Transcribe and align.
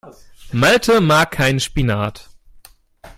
Malte 0.51 0.99
mag 0.99 1.29
keinen 1.29 1.59
Spinat. 1.59 2.31